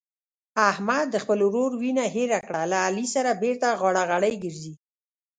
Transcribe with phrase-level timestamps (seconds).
[0.69, 4.73] احمد د خپل ورور وینه هېره کړه له علي سره بېرته غاړه غړۍ ګرځي.